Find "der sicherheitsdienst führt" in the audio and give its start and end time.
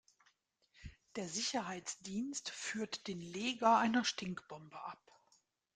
1.15-3.05